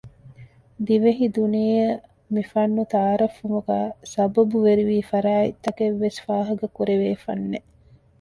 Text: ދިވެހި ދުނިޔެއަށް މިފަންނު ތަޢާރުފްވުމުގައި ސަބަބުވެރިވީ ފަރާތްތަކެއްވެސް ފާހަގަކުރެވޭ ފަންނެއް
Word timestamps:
ދިވެހި 0.85 1.25
ދުނިޔެއަށް 1.35 2.03
މިފަންނު 2.35 2.83
ތަޢާރުފްވުމުގައި 2.91 3.89
ސަބަބުވެރިވީ 4.13 4.97
ފަރާތްތަކެއްވެސް 5.09 6.19
ފާހަގަކުރެވޭ 6.25 7.09
ފަންނެއް 7.23 7.69